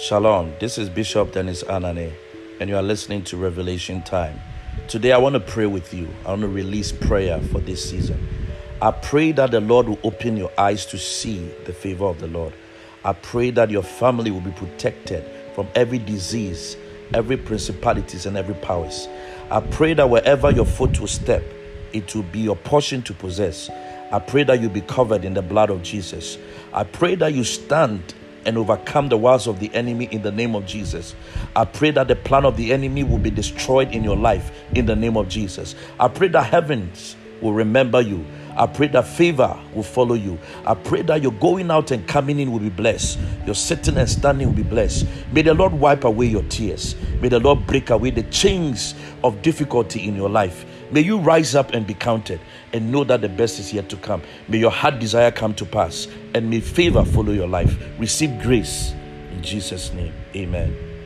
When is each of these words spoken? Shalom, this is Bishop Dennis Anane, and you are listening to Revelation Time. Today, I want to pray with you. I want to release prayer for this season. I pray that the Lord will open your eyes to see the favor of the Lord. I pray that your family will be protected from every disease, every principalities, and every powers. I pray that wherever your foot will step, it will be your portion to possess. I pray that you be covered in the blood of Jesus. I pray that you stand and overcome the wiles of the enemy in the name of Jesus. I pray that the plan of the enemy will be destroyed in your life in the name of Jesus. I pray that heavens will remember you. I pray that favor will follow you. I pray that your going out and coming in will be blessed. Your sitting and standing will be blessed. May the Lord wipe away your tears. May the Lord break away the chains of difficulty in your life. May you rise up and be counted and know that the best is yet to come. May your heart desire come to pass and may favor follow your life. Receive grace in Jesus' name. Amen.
Shalom, 0.00 0.52
this 0.60 0.78
is 0.78 0.88
Bishop 0.88 1.32
Dennis 1.32 1.64
Anane, 1.64 2.12
and 2.60 2.70
you 2.70 2.76
are 2.76 2.82
listening 2.84 3.24
to 3.24 3.36
Revelation 3.36 4.00
Time. 4.02 4.38
Today, 4.86 5.10
I 5.10 5.18
want 5.18 5.32
to 5.32 5.40
pray 5.40 5.66
with 5.66 5.92
you. 5.92 6.08
I 6.24 6.28
want 6.28 6.42
to 6.42 6.48
release 6.48 6.92
prayer 6.92 7.40
for 7.40 7.58
this 7.58 7.90
season. 7.90 8.24
I 8.80 8.92
pray 8.92 9.32
that 9.32 9.50
the 9.50 9.60
Lord 9.60 9.88
will 9.88 9.98
open 10.04 10.36
your 10.36 10.52
eyes 10.56 10.86
to 10.86 10.98
see 10.98 11.48
the 11.64 11.72
favor 11.72 12.04
of 12.04 12.20
the 12.20 12.28
Lord. 12.28 12.54
I 13.04 13.12
pray 13.12 13.50
that 13.50 13.70
your 13.72 13.82
family 13.82 14.30
will 14.30 14.40
be 14.40 14.52
protected 14.52 15.24
from 15.56 15.66
every 15.74 15.98
disease, 15.98 16.76
every 17.12 17.36
principalities, 17.36 18.24
and 18.24 18.36
every 18.36 18.54
powers. 18.54 19.08
I 19.50 19.58
pray 19.58 19.94
that 19.94 20.08
wherever 20.08 20.52
your 20.52 20.66
foot 20.66 21.00
will 21.00 21.08
step, 21.08 21.42
it 21.92 22.14
will 22.14 22.22
be 22.22 22.38
your 22.38 22.56
portion 22.56 23.02
to 23.02 23.12
possess. 23.12 23.68
I 24.12 24.20
pray 24.20 24.44
that 24.44 24.60
you 24.60 24.68
be 24.68 24.82
covered 24.82 25.24
in 25.24 25.34
the 25.34 25.42
blood 25.42 25.70
of 25.70 25.82
Jesus. 25.82 26.38
I 26.72 26.84
pray 26.84 27.16
that 27.16 27.34
you 27.34 27.42
stand 27.42 28.14
and 28.48 28.56
overcome 28.56 29.10
the 29.10 29.16
wiles 29.18 29.46
of 29.46 29.60
the 29.60 29.72
enemy 29.74 30.08
in 30.10 30.22
the 30.22 30.32
name 30.32 30.54
of 30.56 30.64
Jesus. 30.64 31.14
I 31.54 31.66
pray 31.66 31.90
that 31.90 32.08
the 32.08 32.16
plan 32.16 32.46
of 32.46 32.56
the 32.56 32.72
enemy 32.72 33.04
will 33.04 33.18
be 33.18 33.30
destroyed 33.30 33.92
in 33.92 34.02
your 34.02 34.16
life 34.16 34.50
in 34.74 34.86
the 34.86 34.96
name 34.96 35.18
of 35.18 35.28
Jesus. 35.28 35.74
I 36.00 36.08
pray 36.08 36.28
that 36.28 36.44
heavens 36.44 37.14
will 37.42 37.52
remember 37.52 38.00
you. 38.00 38.24
I 38.58 38.66
pray 38.66 38.88
that 38.88 39.06
favor 39.06 39.58
will 39.72 39.84
follow 39.84 40.14
you. 40.14 40.36
I 40.66 40.74
pray 40.74 41.02
that 41.02 41.22
your 41.22 41.32
going 41.32 41.70
out 41.70 41.92
and 41.92 42.06
coming 42.08 42.40
in 42.40 42.50
will 42.50 42.58
be 42.58 42.70
blessed. 42.70 43.18
Your 43.46 43.54
sitting 43.54 43.96
and 43.96 44.08
standing 44.08 44.48
will 44.48 44.54
be 44.54 44.64
blessed. 44.64 45.06
May 45.32 45.42
the 45.42 45.54
Lord 45.54 45.72
wipe 45.72 46.02
away 46.02 46.26
your 46.26 46.42
tears. 46.44 46.96
May 47.20 47.28
the 47.28 47.38
Lord 47.38 47.66
break 47.68 47.90
away 47.90 48.10
the 48.10 48.24
chains 48.24 48.96
of 49.22 49.40
difficulty 49.42 50.08
in 50.08 50.16
your 50.16 50.28
life. 50.28 50.66
May 50.90 51.02
you 51.02 51.18
rise 51.18 51.54
up 51.54 51.72
and 51.72 51.86
be 51.86 51.94
counted 51.94 52.40
and 52.72 52.90
know 52.90 53.04
that 53.04 53.20
the 53.20 53.28
best 53.28 53.58
is 53.60 53.72
yet 53.72 53.88
to 53.90 53.96
come. 53.96 54.22
May 54.48 54.58
your 54.58 54.70
heart 54.70 54.98
desire 54.98 55.30
come 55.30 55.54
to 55.54 55.64
pass 55.64 56.08
and 56.34 56.50
may 56.50 56.60
favor 56.60 57.04
follow 57.04 57.32
your 57.32 57.48
life. 57.48 57.76
Receive 57.98 58.40
grace 58.42 58.92
in 59.32 59.42
Jesus' 59.42 59.92
name. 59.92 60.14
Amen. 60.34 60.97